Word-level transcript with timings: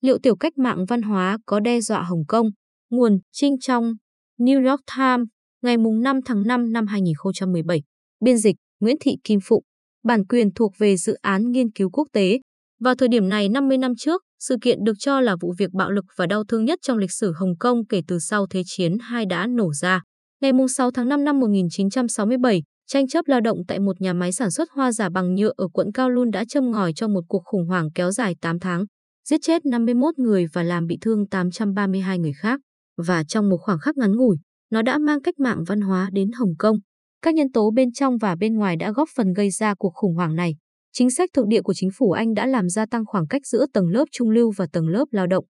liệu 0.00 0.18
tiểu 0.18 0.36
cách 0.36 0.58
mạng 0.58 0.84
văn 0.88 1.02
hóa 1.02 1.38
có 1.46 1.60
đe 1.60 1.80
dọa 1.80 2.02
Hồng 2.02 2.24
Kông? 2.28 2.50
Nguồn 2.90 3.18
Trinh 3.32 3.56
Trong, 3.60 3.92
New 4.38 4.70
York 4.70 4.80
Times, 4.96 5.26
ngày 5.62 5.76
5 6.02 6.20
tháng 6.24 6.42
5 6.46 6.72
năm 6.72 6.86
2017. 6.86 7.82
Biên 8.24 8.38
dịch 8.38 8.56
Nguyễn 8.80 8.96
Thị 9.00 9.16
Kim 9.24 9.38
Phụng. 9.44 9.64
Bản 10.04 10.26
quyền 10.26 10.54
thuộc 10.54 10.72
về 10.78 10.96
dự 10.96 11.14
án 11.22 11.50
nghiên 11.50 11.70
cứu 11.70 11.90
quốc 11.90 12.08
tế. 12.12 12.40
Vào 12.80 12.94
thời 12.94 13.08
điểm 13.08 13.28
này 13.28 13.48
50 13.48 13.78
năm 13.78 13.92
trước, 13.98 14.22
sự 14.38 14.56
kiện 14.62 14.84
được 14.84 14.92
cho 14.98 15.20
là 15.20 15.36
vụ 15.40 15.54
việc 15.58 15.70
bạo 15.72 15.90
lực 15.90 16.04
và 16.16 16.26
đau 16.26 16.44
thương 16.44 16.64
nhất 16.64 16.78
trong 16.82 16.98
lịch 16.98 17.12
sử 17.12 17.32
Hồng 17.36 17.56
Kông 17.60 17.86
kể 17.86 18.02
từ 18.08 18.18
sau 18.18 18.46
Thế 18.46 18.62
chiến 18.66 18.96
II 19.16 19.26
đã 19.26 19.46
nổ 19.46 19.72
ra. 19.72 20.02
Ngày 20.40 20.52
6 20.68 20.90
tháng 20.90 21.08
5 21.08 21.24
năm 21.24 21.40
1967, 21.40 22.62
tranh 22.86 23.08
chấp 23.08 23.28
lao 23.28 23.40
động 23.40 23.58
tại 23.68 23.78
một 23.78 24.00
nhà 24.00 24.12
máy 24.12 24.32
sản 24.32 24.50
xuất 24.50 24.70
hoa 24.70 24.92
giả 24.92 25.08
bằng 25.08 25.34
nhựa 25.34 25.52
ở 25.56 25.68
quận 25.72 25.88
Kowloon 25.94 26.30
đã 26.30 26.44
châm 26.48 26.70
ngòi 26.70 26.92
cho 26.92 27.08
một 27.08 27.24
cuộc 27.28 27.42
khủng 27.44 27.66
hoảng 27.66 27.88
kéo 27.94 28.10
dài 28.10 28.34
8 28.40 28.58
tháng, 28.58 28.84
giết 29.28 29.40
chết 29.42 29.66
51 29.66 30.18
người 30.18 30.46
và 30.52 30.62
làm 30.62 30.86
bị 30.86 30.98
thương 31.00 31.26
832 31.26 32.18
người 32.18 32.32
khác. 32.32 32.60
Và 33.06 33.24
trong 33.24 33.48
một 33.48 33.58
khoảng 33.60 33.78
khắc 33.78 33.96
ngắn 33.96 34.16
ngủi, 34.16 34.36
nó 34.70 34.82
đã 34.82 34.98
mang 34.98 35.22
cách 35.22 35.38
mạng 35.38 35.64
văn 35.66 35.80
hóa 35.80 36.10
đến 36.12 36.30
Hồng 36.32 36.54
Kông. 36.58 36.76
Các 37.22 37.34
nhân 37.34 37.52
tố 37.52 37.70
bên 37.70 37.92
trong 37.92 38.18
và 38.18 38.36
bên 38.40 38.54
ngoài 38.54 38.76
đã 38.76 38.92
góp 38.92 39.08
phần 39.16 39.32
gây 39.32 39.50
ra 39.50 39.74
cuộc 39.78 39.92
khủng 39.94 40.14
hoảng 40.14 40.36
này. 40.36 40.56
Chính 40.92 41.10
sách 41.10 41.30
thượng 41.34 41.48
địa 41.48 41.62
của 41.62 41.74
chính 41.74 41.90
phủ 41.98 42.10
Anh 42.10 42.34
đã 42.34 42.46
làm 42.46 42.68
gia 42.68 42.86
tăng 42.86 43.06
khoảng 43.06 43.26
cách 43.26 43.46
giữa 43.46 43.66
tầng 43.72 43.88
lớp 43.88 44.04
trung 44.12 44.30
lưu 44.30 44.52
và 44.56 44.66
tầng 44.72 44.88
lớp 44.88 45.04
lao 45.10 45.26
động. 45.26 45.44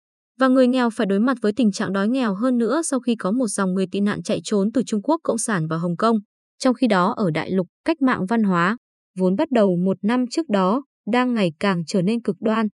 Và 0.41 0.49
người 0.49 0.67
nghèo 0.67 0.91
phải 0.91 1.07
đối 1.07 1.21
mặt 1.21 1.37
với 1.43 1.53
tình 1.57 1.73
trạng 1.73 1.93
đói 1.93 2.09
nghèo 2.09 2.35
hơn 2.35 2.59
nữa 2.59 2.81
sau 2.85 3.01
khi 3.01 3.17
có 3.19 3.31
một 3.33 3.47
dòng 3.47 3.75
người 3.75 3.87
tị 3.93 4.01
nạn 4.01 4.23
chạy 4.23 4.41
trốn 4.45 4.73
từ 4.75 4.83
Trung 4.87 5.03
Quốc 5.03 5.21
Cộng 5.23 5.39
sản 5.39 5.67
vào 5.69 5.79
Hồng 5.79 5.97
Kông. 5.97 6.17
Trong 6.59 6.75
khi 6.75 6.87
đó 6.87 7.15
ở 7.17 7.31
đại 7.31 7.51
lục, 7.51 7.67
cách 7.85 8.03
mạng 8.03 8.27
văn 8.27 8.43
hóa, 8.43 8.77
vốn 9.19 9.37
bắt 9.37 9.51
đầu 9.51 9.77
một 9.85 9.97
năm 10.03 10.25
trước 10.31 10.49
đó, 10.49 10.85
đang 11.13 11.35
ngày 11.35 11.53
càng 11.61 11.83
trở 11.87 12.03
nên 12.03 12.23
cực 12.23 12.37
đoan. 12.41 12.67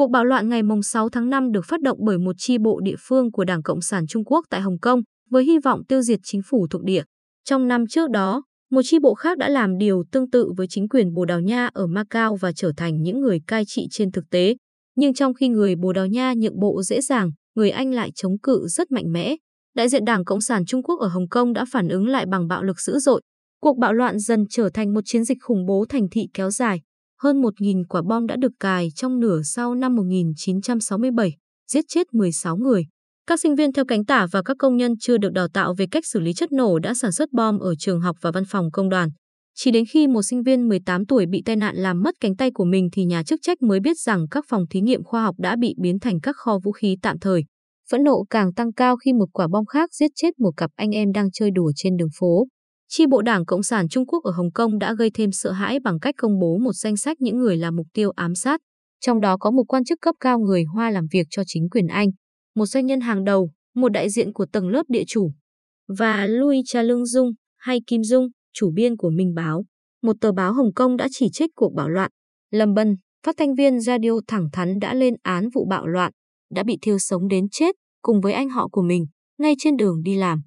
Cuộc 0.00 0.10
bạo 0.10 0.24
loạn 0.24 0.48
ngày 0.48 0.62
6 0.82 1.08
tháng 1.08 1.30
5 1.30 1.52
được 1.52 1.64
phát 1.64 1.80
động 1.80 1.98
bởi 2.06 2.18
một 2.18 2.32
chi 2.38 2.58
bộ 2.58 2.80
địa 2.80 2.94
phương 2.98 3.32
của 3.32 3.44
Đảng 3.44 3.62
Cộng 3.62 3.80
sản 3.80 4.06
Trung 4.06 4.24
Quốc 4.24 4.44
tại 4.50 4.60
Hồng 4.60 4.78
Kông, 4.78 5.00
với 5.30 5.44
hy 5.44 5.58
vọng 5.58 5.84
tiêu 5.88 6.02
diệt 6.02 6.20
chính 6.22 6.40
phủ 6.50 6.66
thuộc 6.70 6.82
địa. 6.84 7.02
Trong 7.44 7.68
năm 7.68 7.86
trước 7.86 8.10
đó, 8.10 8.42
một 8.70 8.80
chi 8.84 8.98
bộ 8.98 9.14
khác 9.14 9.38
đã 9.38 9.48
làm 9.48 9.78
điều 9.78 10.04
tương 10.12 10.30
tự 10.30 10.52
với 10.56 10.66
chính 10.70 10.88
quyền 10.88 11.14
Bồ 11.14 11.24
Đào 11.24 11.40
Nha 11.40 11.68
ở 11.72 11.86
Macau 11.86 12.36
và 12.36 12.52
trở 12.52 12.72
thành 12.76 13.02
những 13.02 13.20
người 13.20 13.38
cai 13.46 13.64
trị 13.66 13.86
trên 13.90 14.12
thực 14.12 14.24
tế. 14.30 14.56
Nhưng 14.96 15.14
trong 15.14 15.34
khi 15.34 15.48
người 15.48 15.76
Bồ 15.76 15.92
Đào 15.92 16.06
Nha 16.06 16.34
nhượng 16.36 16.60
bộ 16.60 16.82
dễ 16.82 17.00
dàng, 17.00 17.30
người 17.54 17.70
Anh 17.70 17.94
lại 17.94 18.10
chống 18.14 18.38
cự 18.38 18.66
rất 18.68 18.90
mạnh 18.90 19.12
mẽ. 19.12 19.36
Đại 19.76 19.88
diện 19.88 20.04
Đảng 20.04 20.24
Cộng 20.24 20.40
sản 20.40 20.64
Trung 20.64 20.82
Quốc 20.82 21.00
ở 21.00 21.08
Hồng 21.08 21.28
Kông 21.28 21.52
đã 21.52 21.64
phản 21.72 21.88
ứng 21.88 22.06
lại 22.06 22.26
bằng 22.30 22.48
bạo 22.48 22.62
lực 22.62 22.80
dữ 22.80 22.98
dội. 22.98 23.22
Cuộc 23.62 23.78
bạo 23.78 23.92
loạn 23.92 24.18
dần 24.18 24.44
trở 24.50 24.70
thành 24.74 24.94
một 24.94 25.00
chiến 25.04 25.24
dịch 25.24 25.38
khủng 25.40 25.66
bố 25.66 25.84
thành 25.88 26.08
thị 26.10 26.28
kéo 26.34 26.50
dài. 26.50 26.80
Hơn 27.22 27.40
1.000 27.42 27.82
quả 27.88 28.02
bom 28.02 28.26
đã 28.26 28.36
được 28.36 28.52
cài 28.60 28.88
trong 28.94 29.20
nửa 29.20 29.40
sau 29.44 29.74
năm 29.74 29.94
1967, 29.96 31.32
giết 31.70 31.84
chết 31.88 32.14
16 32.14 32.56
người. 32.56 32.84
Các 33.26 33.40
sinh 33.40 33.54
viên 33.54 33.72
theo 33.72 33.84
cánh 33.84 34.04
tả 34.04 34.26
và 34.32 34.42
các 34.42 34.56
công 34.58 34.76
nhân 34.76 34.92
chưa 35.00 35.18
được 35.18 35.32
đào 35.32 35.48
tạo 35.48 35.74
về 35.74 35.86
cách 35.90 36.06
xử 36.06 36.20
lý 36.20 36.32
chất 36.32 36.52
nổ 36.52 36.78
đã 36.78 36.94
sản 36.94 37.12
xuất 37.12 37.32
bom 37.32 37.58
ở 37.58 37.74
trường 37.78 38.00
học 38.00 38.16
và 38.20 38.30
văn 38.30 38.44
phòng 38.48 38.70
công 38.72 38.88
đoàn. 38.88 39.08
Chỉ 39.54 39.70
đến 39.70 39.84
khi 39.92 40.06
một 40.06 40.22
sinh 40.22 40.42
viên 40.42 40.68
18 40.68 41.06
tuổi 41.06 41.26
bị 41.26 41.42
tai 41.44 41.56
nạn 41.56 41.76
làm 41.76 42.02
mất 42.02 42.14
cánh 42.20 42.36
tay 42.36 42.50
của 42.54 42.64
mình 42.64 42.88
thì 42.92 43.04
nhà 43.04 43.22
chức 43.22 43.40
trách 43.42 43.62
mới 43.62 43.80
biết 43.80 43.98
rằng 43.98 44.26
các 44.30 44.44
phòng 44.48 44.64
thí 44.70 44.80
nghiệm 44.80 45.04
khoa 45.04 45.22
học 45.22 45.34
đã 45.38 45.56
bị 45.56 45.74
biến 45.82 45.98
thành 45.98 46.20
các 46.20 46.36
kho 46.36 46.58
vũ 46.64 46.72
khí 46.72 46.96
tạm 47.02 47.18
thời. 47.18 47.44
Phẫn 47.90 48.04
nộ 48.04 48.24
càng 48.30 48.52
tăng 48.52 48.72
cao 48.72 48.96
khi 48.96 49.12
một 49.12 49.28
quả 49.32 49.48
bom 49.48 49.66
khác 49.66 49.94
giết 49.94 50.10
chết 50.14 50.38
một 50.38 50.52
cặp 50.56 50.70
anh 50.76 50.90
em 50.90 51.12
đang 51.12 51.30
chơi 51.30 51.50
đùa 51.50 51.72
trên 51.76 51.96
đường 51.96 52.10
phố. 52.18 52.46
Chi 52.92 53.06
bộ 53.06 53.22
Đảng 53.22 53.44
Cộng 53.44 53.62
sản 53.62 53.88
Trung 53.88 54.06
Quốc 54.06 54.24
ở 54.24 54.32
Hồng 54.32 54.52
Kông 54.52 54.78
đã 54.78 54.94
gây 54.94 55.10
thêm 55.14 55.32
sợ 55.32 55.52
hãi 55.52 55.78
bằng 55.80 56.00
cách 56.00 56.14
công 56.18 56.38
bố 56.40 56.58
một 56.58 56.72
danh 56.72 56.96
sách 56.96 57.20
những 57.20 57.38
người 57.38 57.56
là 57.56 57.70
mục 57.70 57.86
tiêu 57.94 58.10
ám 58.16 58.34
sát. 58.34 58.60
Trong 59.00 59.20
đó 59.20 59.36
có 59.36 59.50
một 59.50 59.64
quan 59.68 59.84
chức 59.84 59.98
cấp 60.00 60.14
cao 60.20 60.38
người 60.38 60.64
Hoa 60.64 60.90
làm 60.90 61.06
việc 61.12 61.26
cho 61.30 61.42
chính 61.46 61.68
quyền 61.70 61.86
Anh, 61.86 62.08
một 62.56 62.66
doanh 62.66 62.86
nhân 62.86 63.00
hàng 63.00 63.24
đầu, 63.24 63.50
một 63.74 63.88
đại 63.88 64.10
diện 64.10 64.32
của 64.32 64.46
tầng 64.52 64.68
lớp 64.68 64.82
địa 64.88 65.02
chủ, 65.06 65.32
và 65.98 66.26
Louis 66.26 66.62
Cha 66.66 66.82
Lương 66.82 67.06
Dung 67.06 67.32
hay 67.58 67.80
Kim 67.86 68.02
Dung, 68.02 68.28
chủ 68.52 68.70
biên 68.74 68.96
của 68.96 69.10
Minh 69.10 69.34
Báo. 69.34 69.64
Một 70.02 70.16
tờ 70.20 70.32
báo 70.32 70.52
Hồng 70.52 70.74
Kông 70.74 70.96
đã 70.96 71.08
chỉ 71.10 71.28
trích 71.32 71.50
cuộc 71.54 71.72
bạo 71.76 71.88
loạn. 71.88 72.10
Lâm 72.50 72.74
Bân, 72.74 72.96
phát 73.26 73.34
thanh 73.38 73.54
viên 73.54 73.80
radio 73.80 74.10
thẳng 74.26 74.48
thắn 74.52 74.78
đã 74.78 74.94
lên 74.94 75.14
án 75.22 75.48
vụ 75.54 75.66
bạo 75.70 75.86
loạn, 75.86 76.12
đã 76.54 76.62
bị 76.62 76.78
thiêu 76.82 76.98
sống 76.98 77.28
đến 77.28 77.46
chết 77.50 77.76
cùng 78.02 78.20
với 78.20 78.32
anh 78.32 78.48
họ 78.48 78.68
của 78.68 78.82
mình, 78.82 79.06
ngay 79.38 79.54
trên 79.58 79.76
đường 79.76 80.02
đi 80.02 80.16
làm. 80.16 80.42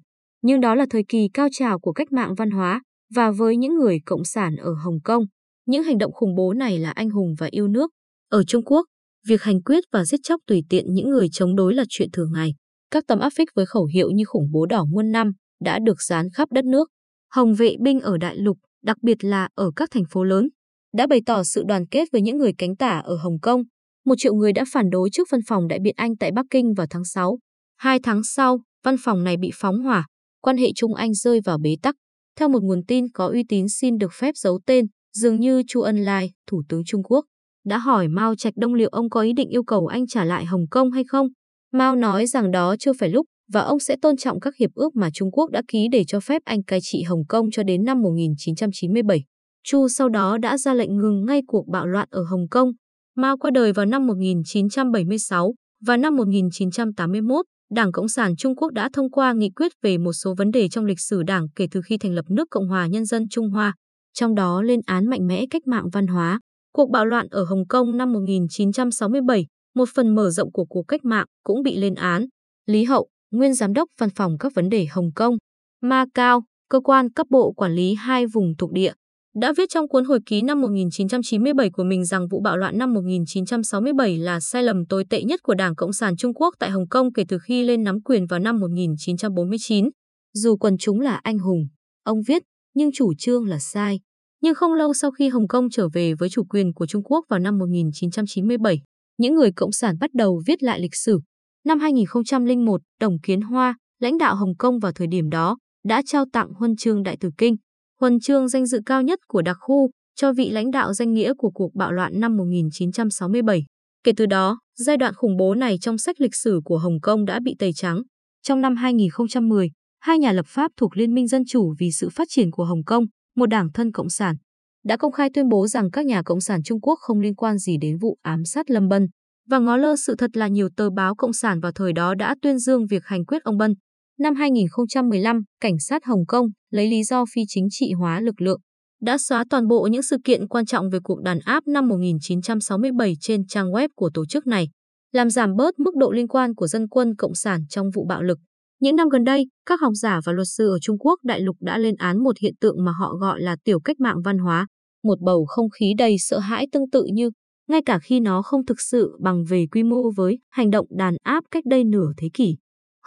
Nhưng 0.46 0.60
đó 0.60 0.74
là 0.74 0.86
thời 0.90 1.04
kỳ 1.08 1.28
cao 1.34 1.48
trào 1.52 1.78
của 1.78 1.92
cách 1.92 2.12
mạng 2.12 2.34
văn 2.34 2.50
hóa, 2.50 2.82
và 3.14 3.30
với 3.30 3.56
những 3.56 3.74
người 3.74 3.98
cộng 4.06 4.24
sản 4.24 4.56
ở 4.56 4.74
Hồng 4.84 5.00
Kông, 5.04 5.24
những 5.66 5.82
hành 5.82 5.98
động 5.98 6.12
khủng 6.12 6.34
bố 6.34 6.52
này 6.52 6.78
là 6.78 6.90
anh 6.90 7.10
hùng 7.10 7.34
và 7.38 7.48
yêu 7.50 7.68
nước. 7.68 7.90
Ở 8.30 8.44
Trung 8.44 8.64
Quốc, 8.64 8.86
việc 9.28 9.42
hành 9.42 9.62
quyết 9.62 9.84
và 9.92 10.04
giết 10.04 10.20
chóc 10.22 10.40
tùy 10.46 10.62
tiện 10.68 10.84
những 10.88 11.10
người 11.10 11.28
chống 11.32 11.56
đối 11.56 11.74
là 11.74 11.84
chuyện 11.88 12.08
thường 12.12 12.32
ngày. 12.32 12.54
Các 12.90 13.04
tấm 13.06 13.18
áp 13.18 13.30
phích 13.36 13.48
với 13.54 13.66
khẩu 13.66 13.84
hiệu 13.84 14.10
như 14.10 14.24
khủng 14.26 14.50
bố 14.52 14.66
đỏ 14.66 14.84
muôn 14.84 15.10
năm 15.10 15.32
đã 15.60 15.78
được 15.78 16.02
dán 16.02 16.28
khắp 16.34 16.52
đất 16.52 16.64
nước. 16.64 16.88
Hồng 17.30 17.54
vệ 17.54 17.76
binh 17.80 18.00
ở 18.00 18.16
đại 18.18 18.36
lục, 18.36 18.58
đặc 18.82 18.96
biệt 19.02 19.24
là 19.24 19.48
ở 19.54 19.70
các 19.76 19.88
thành 19.92 20.04
phố 20.10 20.24
lớn, 20.24 20.48
đã 20.94 21.06
bày 21.06 21.20
tỏ 21.26 21.44
sự 21.44 21.62
đoàn 21.66 21.86
kết 21.86 22.08
với 22.12 22.22
những 22.22 22.38
người 22.38 22.52
cánh 22.58 22.76
tả 22.76 22.98
ở 22.98 23.16
Hồng 23.16 23.40
Kông. 23.42 23.62
Một 24.04 24.14
triệu 24.18 24.34
người 24.34 24.52
đã 24.52 24.64
phản 24.72 24.90
đối 24.90 25.10
trước 25.12 25.28
văn 25.30 25.40
phòng 25.46 25.68
Đại 25.68 25.78
biện 25.82 25.94
Anh 25.96 26.16
tại 26.16 26.32
Bắc 26.32 26.46
Kinh 26.50 26.74
vào 26.74 26.86
tháng 26.90 27.04
6. 27.04 27.38
Hai 27.76 27.98
tháng 28.02 28.22
sau, 28.24 28.58
văn 28.84 28.96
phòng 29.04 29.24
này 29.24 29.36
bị 29.36 29.50
phóng 29.54 29.82
hỏa, 29.82 30.06
quan 30.44 30.56
hệ 30.56 30.72
Trung 30.74 30.94
Anh 30.94 31.14
rơi 31.14 31.40
vào 31.44 31.58
bế 31.58 31.76
tắc. 31.82 31.94
Theo 32.38 32.48
một 32.48 32.62
nguồn 32.62 32.82
tin 32.88 33.04
có 33.14 33.26
uy 33.26 33.44
tín 33.48 33.68
xin 33.68 33.98
được 33.98 34.12
phép 34.12 34.36
giấu 34.36 34.60
tên, 34.66 34.86
dường 35.16 35.40
như 35.40 35.62
Chu 35.68 35.80
Ân 35.80 35.96
Lai, 35.96 36.30
Thủ 36.50 36.62
tướng 36.68 36.82
Trung 36.86 37.02
Quốc, 37.02 37.24
đã 37.66 37.78
hỏi 37.78 38.08
Mao 38.08 38.34
Trạch 38.34 38.56
Đông 38.56 38.74
liệu 38.74 38.88
ông 38.88 39.10
có 39.10 39.20
ý 39.20 39.32
định 39.32 39.48
yêu 39.48 39.64
cầu 39.64 39.86
anh 39.86 40.06
trả 40.06 40.24
lại 40.24 40.44
Hồng 40.44 40.66
Kông 40.70 40.90
hay 40.90 41.04
không. 41.04 41.26
Mao 41.72 41.96
nói 41.96 42.26
rằng 42.26 42.50
đó 42.50 42.76
chưa 42.78 42.92
phải 43.00 43.08
lúc 43.08 43.26
và 43.52 43.60
ông 43.60 43.80
sẽ 43.80 43.96
tôn 44.02 44.16
trọng 44.16 44.40
các 44.40 44.56
hiệp 44.56 44.70
ước 44.74 44.96
mà 44.96 45.08
Trung 45.14 45.30
Quốc 45.30 45.50
đã 45.50 45.62
ký 45.68 45.88
để 45.92 46.04
cho 46.04 46.20
phép 46.20 46.42
anh 46.44 46.62
cai 46.62 46.78
trị 46.82 47.02
Hồng 47.02 47.26
Kông 47.28 47.50
cho 47.50 47.62
đến 47.62 47.84
năm 47.84 48.02
1997. 48.02 49.24
Chu 49.66 49.88
sau 49.88 50.08
đó 50.08 50.38
đã 50.38 50.58
ra 50.58 50.74
lệnh 50.74 50.96
ngừng 50.96 51.24
ngay 51.24 51.42
cuộc 51.46 51.68
bạo 51.68 51.86
loạn 51.86 52.08
ở 52.10 52.24
Hồng 52.30 52.48
Kông. 52.50 52.70
Mao 53.16 53.36
qua 53.36 53.50
đời 53.54 53.72
vào 53.72 53.86
năm 53.86 54.06
1976 54.06 55.54
và 55.86 55.96
năm 55.96 56.16
1981, 56.16 57.46
Đảng 57.70 57.92
Cộng 57.92 58.08
sản 58.08 58.36
Trung 58.36 58.56
Quốc 58.56 58.72
đã 58.72 58.88
thông 58.92 59.10
qua 59.10 59.32
nghị 59.32 59.50
quyết 59.50 59.72
về 59.82 59.98
một 59.98 60.12
số 60.12 60.34
vấn 60.38 60.50
đề 60.50 60.68
trong 60.68 60.84
lịch 60.84 61.00
sử 61.00 61.22
đảng 61.22 61.48
kể 61.56 61.66
từ 61.70 61.80
khi 61.86 61.98
thành 61.98 62.14
lập 62.14 62.24
nước 62.28 62.50
Cộng 62.50 62.68
hòa 62.68 62.86
Nhân 62.86 63.04
dân 63.04 63.28
Trung 63.28 63.50
Hoa, 63.50 63.74
trong 64.12 64.34
đó 64.34 64.62
lên 64.62 64.80
án 64.86 65.10
mạnh 65.10 65.26
mẽ 65.26 65.44
cách 65.50 65.66
mạng 65.66 65.84
văn 65.92 66.06
hóa. 66.06 66.40
Cuộc 66.72 66.90
bạo 66.90 67.06
loạn 67.06 67.26
ở 67.30 67.44
Hồng 67.44 67.66
Kông 67.68 67.96
năm 67.96 68.12
1967, 68.12 69.46
một 69.74 69.88
phần 69.94 70.14
mở 70.14 70.30
rộng 70.30 70.52
của 70.52 70.64
cuộc 70.64 70.82
cách 70.88 71.04
mạng 71.04 71.26
cũng 71.44 71.62
bị 71.62 71.76
lên 71.76 71.94
án. 71.94 72.26
Lý 72.66 72.84
Hậu, 72.84 73.08
nguyên 73.30 73.54
giám 73.54 73.72
đốc 73.72 73.88
văn 73.98 74.10
phòng 74.10 74.38
các 74.38 74.54
vấn 74.54 74.68
đề 74.68 74.86
Hồng 74.86 75.10
Kông, 75.14 75.36
Macau, 75.82 76.44
cơ 76.70 76.80
quan 76.80 77.12
cấp 77.12 77.26
bộ 77.30 77.52
quản 77.52 77.74
lý 77.74 77.94
hai 77.94 78.26
vùng 78.26 78.54
thuộc 78.58 78.72
địa, 78.72 78.92
đã 79.34 79.52
viết 79.56 79.68
trong 79.70 79.88
cuốn 79.88 80.04
hồi 80.04 80.18
ký 80.26 80.42
năm 80.42 80.60
1997 80.60 81.70
của 81.70 81.84
mình 81.84 82.04
rằng 82.04 82.28
vụ 82.28 82.40
bạo 82.40 82.56
loạn 82.56 82.78
năm 82.78 82.94
1967 82.94 84.18
là 84.18 84.40
sai 84.40 84.62
lầm 84.62 84.86
tồi 84.86 85.04
tệ 85.10 85.22
nhất 85.22 85.40
của 85.42 85.54
Đảng 85.54 85.74
Cộng 85.74 85.92
sản 85.92 86.16
Trung 86.16 86.34
Quốc 86.34 86.54
tại 86.58 86.70
Hồng 86.70 86.88
Kông 86.88 87.12
kể 87.12 87.24
từ 87.28 87.38
khi 87.38 87.62
lên 87.62 87.84
nắm 87.84 88.00
quyền 88.00 88.26
vào 88.26 88.40
năm 88.40 88.60
1949. 88.60 89.88
Dù 90.34 90.56
quần 90.56 90.78
chúng 90.78 91.00
là 91.00 91.20
anh 91.22 91.38
hùng, 91.38 91.66
ông 92.04 92.18
viết, 92.26 92.42
nhưng 92.74 92.92
chủ 92.92 93.12
trương 93.18 93.46
là 93.46 93.58
sai. 93.58 94.00
Nhưng 94.42 94.54
không 94.54 94.74
lâu 94.74 94.94
sau 94.94 95.10
khi 95.10 95.28
Hồng 95.28 95.48
Kông 95.48 95.70
trở 95.70 95.88
về 95.92 96.14
với 96.14 96.28
chủ 96.28 96.44
quyền 96.44 96.72
của 96.72 96.86
Trung 96.86 97.02
Quốc 97.02 97.24
vào 97.28 97.38
năm 97.38 97.58
1997, 97.58 98.80
những 99.18 99.34
người 99.34 99.50
Cộng 99.56 99.72
sản 99.72 99.96
bắt 100.00 100.10
đầu 100.14 100.42
viết 100.46 100.62
lại 100.62 100.80
lịch 100.80 100.94
sử. 100.94 101.20
Năm 101.64 101.80
2001, 101.80 102.80
Đồng 103.00 103.18
Kiến 103.22 103.40
Hoa, 103.40 103.76
lãnh 104.00 104.18
đạo 104.18 104.36
Hồng 104.36 104.56
Kông 104.58 104.78
vào 104.78 104.92
thời 104.92 105.06
điểm 105.06 105.30
đó, 105.30 105.56
đã 105.84 106.02
trao 106.06 106.24
tặng 106.32 106.48
huân 106.54 106.76
chương 106.76 107.02
Đại 107.02 107.16
Tử 107.20 107.30
Kinh, 107.38 107.56
huân 108.00 108.20
chương 108.20 108.48
danh 108.48 108.66
dự 108.66 108.80
cao 108.86 109.02
nhất 109.02 109.18
của 109.28 109.42
đặc 109.42 109.56
khu, 109.60 109.90
cho 110.14 110.32
vị 110.32 110.50
lãnh 110.50 110.70
đạo 110.70 110.94
danh 110.94 111.12
nghĩa 111.12 111.34
của 111.34 111.50
cuộc 111.50 111.74
bạo 111.74 111.92
loạn 111.92 112.20
năm 112.20 112.36
1967. 112.36 113.64
Kể 114.04 114.12
từ 114.16 114.26
đó, 114.26 114.58
giai 114.78 114.96
đoạn 114.96 115.14
khủng 115.14 115.36
bố 115.36 115.54
này 115.54 115.78
trong 115.80 115.98
sách 115.98 116.20
lịch 116.20 116.34
sử 116.34 116.60
của 116.64 116.78
Hồng 116.78 117.00
Kông 117.00 117.24
đã 117.24 117.40
bị 117.44 117.54
tẩy 117.58 117.72
trắng. 117.72 118.02
Trong 118.42 118.60
năm 118.60 118.76
2010, 118.76 119.70
hai 120.00 120.18
nhà 120.18 120.32
lập 120.32 120.46
pháp 120.48 120.70
thuộc 120.76 120.96
Liên 120.96 121.14
minh 121.14 121.28
Dân 121.28 121.42
chủ 121.48 121.74
vì 121.78 121.92
sự 121.92 122.08
phát 122.08 122.28
triển 122.30 122.50
của 122.50 122.64
Hồng 122.64 122.84
Kông, 122.84 123.04
một 123.36 123.46
đảng 123.46 123.72
thân 123.72 123.92
Cộng 123.92 124.10
sản, 124.10 124.36
đã 124.84 124.96
công 124.96 125.12
khai 125.12 125.30
tuyên 125.34 125.48
bố 125.48 125.66
rằng 125.66 125.90
các 125.90 126.06
nhà 126.06 126.22
Cộng 126.22 126.40
sản 126.40 126.62
Trung 126.62 126.80
Quốc 126.80 126.98
không 127.00 127.20
liên 127.20 127.34
quan 127.34 127.58
gì 127.58 127.76
đến 127.80 127.98
vụ 127.98 128.16
ám 128.22 128.44
sát 128.44 128.70
Lâm 128.70 128.88
Bân. 128.88 129.06
Và 129.48 129.58
ngó 129.58 129.76
lơ 129.76 129.96
sự 129.96 130.14
thật 130.18 130.36
là 130.36 130.48
nhiều 130.48 130.68
tờ 130.76 130.90
báo 130.90 131.14
Cộng 131.14 131.32
sản 131.32 131.60
vào 131.60 131.72
thời 131.72 131.92
đó 131.92 132.14
đã 132.14 132.34
tuyên 132.42 132.58
dương 132.58 132.86
việc 132.86 133.04
hành 133.04 133.24
quyết 133.24 133.42
ông 133.42 133.58
Bân. 133.58 133.74
Năm 134.18 134.34
2015, 134.34 135.42
cảnh 135.60 135.78
sát 135.78 136.04
Hồng 136.04 136.26
Kông 136.28 136.46
lấy 136.74 136.88
lý 136.88 137.02
do 137.02 137.24
phi 137.34 137.42
chính 137.48 137.66
trị 137.70 137.92
hóa 137.92 138.20
lực 138.20 138.40
lượng, 138.40 138.60
đã 139.00 139.18
xóa 139.18 139.44
toàn 139.50 139.68
bộ 139.68 139.88
những 139.90 140.02
sự 140.02 140.16
kiện 140.24 140.48
quan 140.48 140.66
trọng 140.66 140.90
về 140.90 140.98
cuộc 141.04 141.22
đàn 141.22 141.38
áp 141.44 141.66
năm 141.66 141.88
1967 141.88 143.14
trên 143.20 143.46
trang 143.46 143.72
web 143.72 143.88
của 143.96 144.10
tổ 144.14 144.26
chức 144.26 144.46
này, 144.46 144.68
làm 145.12 145.30
giảm 145.30 145.56
bớt 145.56 145.78
mức 145.78 145.96
độ 145.96 146.10
liên 146.12 146.28
quan 146.28 146.54
của 146.54 146.66
dân 146.66 146.88
quân 146.88 147.16
Cộng 147.16 147.34
sản 147.34 147.60
trong 147.68 147.90
vụ 147.94 148.06
bạo 148.08 148.22
lực. 148.22 148.38
Những 148.80 148.96
năm 148.96 149.08
gần 149.08 149.24
đây, 149.24 149.46
các 149.66 149.80
học 149.80 149.92
giả 149.94 150.20
và 150.24 150.32
luật 150.32 150.46
sư 150.50 150.68
ở 150.68 150.78
Trung 150.82 150.98
Quốc 150.98 151.18
đại 151.22 151.40
lục 151.40 151.56
đã 151.60 151.78
lên 151.78 151.94
án 151.98 152.22
một 152.22 152.38
hiện 152.38 152.54
tượng 152.60 152.84
mà 152.84 152.92
họ 153.00 153.14
gọi 153.20 153.40
là 153.40 153.56
tiểu 153.64 153.80
cách 153.80 154.00
mạng 154.00 154.22
văn 154.24 154.38
hóa, 154.38 154.66
một 155.04 155.20
bầu 155.20 155.46
không 155.48 155.70
khí 155.70 155.94
đầy 155.98 156.16
sợ 156.18 156.38
hãi 156.38 156.66
tương 156.72 156.90
tự 156.90 157.06
như 157.12 157.30
ngay 157.68 157.82
cả 157.86 157.98
khi 157.98 158.20
nó 158.20 158.42
không 158.42 158.66
thực 158.66 158.80
sự 158.80 159.16
bằng 159.20 159.44
về 159.48 159.66
quy 159.70 159.82
mô 159.82 160.10
với 160.16 160.38
hành 160.50 160.70
động 160.70 160.86
đàn 160.90 161.16
áp 161.22 161.44
cách 161.50 161.64
đây 161.66 161.84
nửa 161.84 162.12
thế 162.16 162.28
kỷ. 162.34 162.56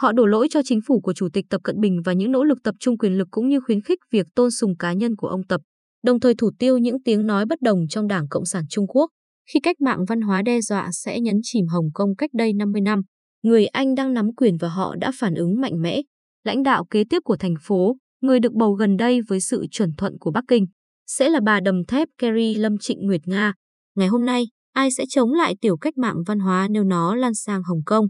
Họ 0.01 0.11
đổ 0.11 0.25
lỗi 0.25 0.47
cho 0.49 0.61
chính 0.65 0.79
phủ 0.87 0.99
của 0.99 1.13
Chủ 1.13 1.27
tịch 1.33 1.45
Tập 1.49 1.61
Cận 1.63 1.79
Bình 1.79 2.01
và 2.05 2.13
những 2.13 2.31
nỗ 2.31 2.43
lực 2.43 2.57
tập 2.63 2.75
trung 2.79 2.97
quyền 2.97 3.17
lực 3.17 3.27
cũng 3.31 3.49
như 3.49 3.59
khuyến 3.65 3.81
khích 3.81 3.99
việc 4.11 4.25
tôn 4.35 4.51
sùng 4.51 4.77
cá 4.77 4.93
nhân 4.93 5.15
của 5.15 5.27
ông 5.27 5.43
Tập, 5.43 5.61
đồng 6.03 6.19
thời 6.19 6.35
thủ 6.35 6.51
tiêu 6.59 6.77
những 6.77 7.03
tiếng 7.03 7.27
nói 7.27 7.45
bất 7.45 7.61
đồng 7.61 7.79
trong 7.89 8.07
Đảng 8.07 8.27
Cộng 8.29 8.45
sản 8.45 8.63
Trung 8.69 8.87
Quốc. 8.87 9.09
Khi 9.53 9.59
cách 9.59 9.81
mạng 9.81 10.05
văn 10.07 10.21
hóa 10.21 10.41
đe 10.41 10.61
dọa 10.61 10.89
sẽ 10.91 11.19
nhấn 11.19 11.35
chìm 11.43 11.65
Hồng 11.67 11.89
Kông 11.93 12.15
cách 12.15 12.29
đây 12.33 12.53
50 12.53 12.81
năm, 12.81 13.01
người 13.43 13.65
Anh 13.65 13.95
đang 13.95 14.13
nắm 14.13 14.29
quyền 14.37 14.57
và 14.57 14.67
họ 14.67 14.95
đã 14.95 15.11
phản 15.19 15.35
ứng 15.35 15.61
mạnh 15.61 15.81
mẽ. 15.81 16.01
Lãnh 16.43 16.63
đạo 16.63 16.85
kế 16.89 17.03
tiếp 17.09 17.19
của 17.23 17.37
thành 17.37 17.55
phố, 17.61 17.95
người 18.21 18.39
được 18.39 18.53
bầu 18.53 18.73
gần 18.73 18.97
đây 18.97 19.21
với 19.27 19.41
sự 19.41 19.65
chuẩn 19.71 19.95
thuận 19.97 20.17
của 20.19 20.31
Bắc 20.31 20.43
Kinh, 20.47 20.65
sẽ 21.07 21.29
là 21.29 21.39
bà 21.45 21.59
đầm 21.59 21.85
thép 21.87 22.07
Kerry 22.17 22.55
Lâm 22.55 22.77
Trịnh 22.77 22.99
Nguyệt 22.99 23.21
Nga. 23.25 23.53
Ngày 23.95 24.07
hôm 24.07 24.25
nay, 24.25 24.47
ai 24.73 24.91
sẽ 24.91 25.03
chống 25.09 25.33
lại 25.33 25.55
tiểu 25.61 25.77
cách 25.77 25.97
mạng 25.97 26.15
văn 26.27 26.39
hóa 26.39 26.67
nếu 26.71 26.83
nó 26.83 27.15
lan 27.15 27.33
sang 27.33 27.63
Hồng 27.63 27.81
Kông? 27.85 28.07